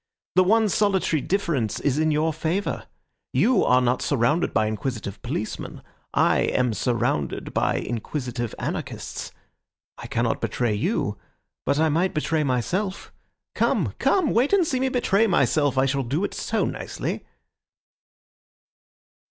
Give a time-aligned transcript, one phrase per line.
[0.33, 2.87] The one solitary difference is in your favour.
[3.33, 9.31] You are not surrounded by inquisitive policemen; I am surrounded by inquisitive anarchists.
[9.99, 11.19] I cannot betray you,
[11.67, 13.13] but I might betray myself.
[13.53, 14.31] Come, come!
[14.31, 15.77] wait and see me betray myself.
[15.77, 17.23] I shall do it so nicely."